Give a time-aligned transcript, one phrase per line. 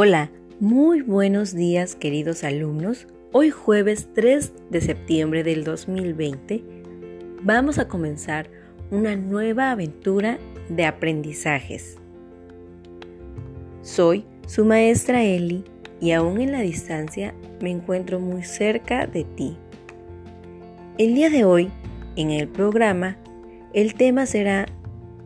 [0.00, 3.08] Hola, muy buenos días queridos alumnos.
[3.32, 6.62] Hoy jueves 3 de septiembre del 2020
[7.42, 8.48] vamos a comenzar
[8.92, 11.96] una nueva aventura de aprendizajes.
[13.82, 15.64] Soy su maestra Eli
[16.00, 19.56] y aún en la distancia me encuentro muy cerca de ti.
[20.96, 21.72] El día de hoy,
[22.14, 23.18] en el programa,
[23.72, 24.66] el tema será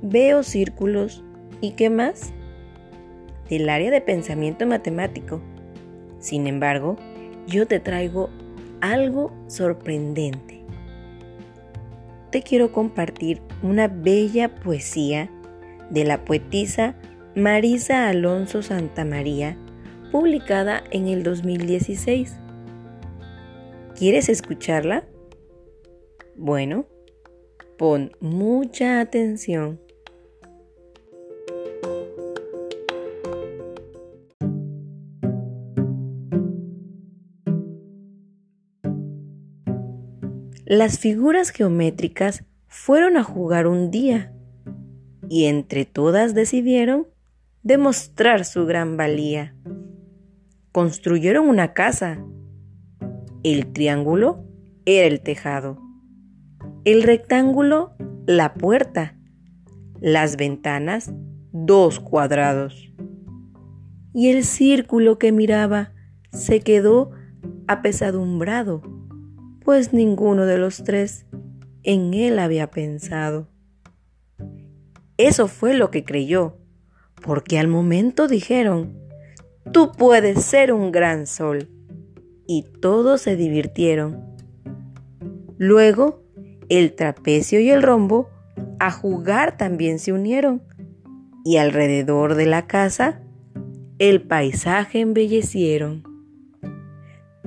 [0.00, 1.22] Veo círculos
[1.60, 2.32] y qué más
[3.48, 5.40] del área de pensamiento matemático.
[6.18, 6.96] Sin embargo,
[7.46, 8.30] yo te traigo
[8.80, 10.62] algo sorprendente.
[12.30, 15.30] Te quiero compartir una bella poesía
[15.90, 16.96] de la poetisa
[17.34, 19.56] Marisa Alonso Santamaría,
[20.10, 22.36] publicada en el 2016.
[23.96, 25.04] ¿Quieres escucharla?
[26.36, 26.86] Bueno,
[27.76, 29.80] pon mucha atención.
[40.74, 44.32] Las figuras geométricas fueron a jugar un día
[45.28, 47.08] y entre todas decidieron
[47.62, 49.54] demostrar su gran valía.
[50.72, 52.24] Construyeron una casa.
[53.42, 54.46] El triángulo
[54.86, 55.78] era el tejado.
[56.86, 57.92] El rectángulo,
[58.26, 59.18] la puerta.
[60.00, 61.12] Las ventanas,
[61.52, 62.90] dos cuadrados.
[64.14, 65.92] Y el círculo que miraba
[66.30, 67.10] se quedó
[67.68, 69.01] apesadumbrado
[69.64, 71.26] pues ninguno de los tres
[71.82, 73.48] en él había pensado.
[75.16, 76.56] Eso fue lo que creyó,
[77.22, 78.98] porque al momento dijeron,
[79.72, 81.68] tú puedes ser un gran sol.
[82.46, 84.36] Y todos se divirtieron.
[85.58, 86.22] Luego,
[86.68, 88.28] el trapecio y el rombo
[88.78, 90.62] a jugar también se unieron,
[91.44, 93.20] y alrededor de la casa
[93.98, 96.02] el paisaje embellecieron.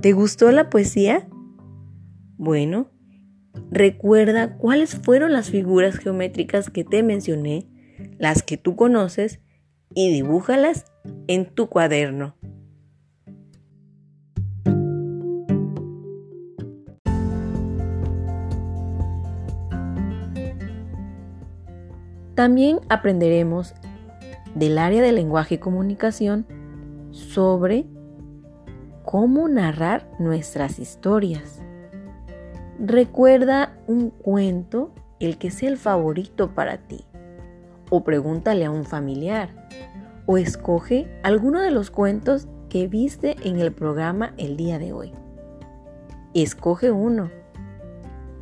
[0.00, 1.28] ¿Te gustó la poesía?
[2.42, 2.88] Bueno,
[3.70, 7.66] recuerda cuáles fueron las figuras geométricas que te mencioné,
[8.16, 9.40] las que tú conoces,
[9.94, 10.86] y dibújalas
[11.26, 12.34] en tu cuaderno.
[22.34, 23.74] También aprenderemos
[24.54, 26.46] del área de lenguaje y comunicación
[27.10, 27.84] sobre
[29.04, 31.60] cómo narrar nuestras historias.
[32.82, 37.04] Recuerda un cuento, el que sea el favorito para ti.
[37.90, 39.50] O pregúntale a un familiar.
[40.24, 45.12] O escoge alguno de los cuentos que viste en el programa el día de hoy.
[46.32, 47.30] Escoge uno.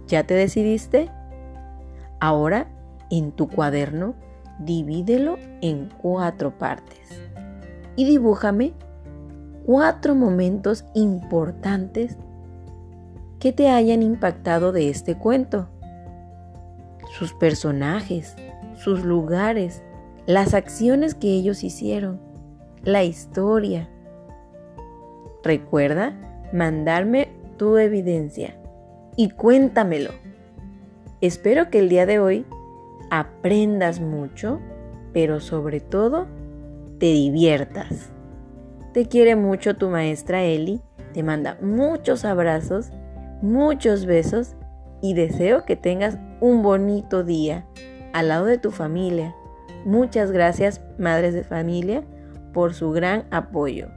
[0.06, 1.10] ¿Ya te decidiste?
[2.20, 2.68] Ahora,
[3.10, 4.14] en tu cuaderno,
[4.60, 7.08] divídelo en cuatro partes.
[7.96, 8.72] Y dibújame
[9.66, 12.16] cuatro momentos importantes
[13.40, 15.68] que te hayan impactado de este cuento.
[17.18, 18.36] Sus personajes,
[18.76, 19.82] sus lugares,
[20.26, 22.20] las acciones que ellos hicieron,
[22.82, 23.88] la historia.
[25.42, 26.14] Recuerda
[26.52, 28.56] mandarme tu evidencia
[29.16, 30.10] y cuéntamelo.
[31.20, 32.46] Espero que el día de hoy
[33.10, 34.60] aprendas mucho,
[35.12, 36.26] pero sobre todo
[36.98, 38.10] te diviertas.
[38.92, 40.80] Te quiere mucho tu maestra Eli,
[41.12, 42.90] te manda muchos abrazos
[43.42, 44.54] muchos besos
[45.00, 47.66] y deseo que tengas un bonito día
[48.12, 49.34] al lado de tu familia.
[49.84, 52.04] Muchas gracias, madres de familia,
[52.52, 53.88] por su gran apoyo.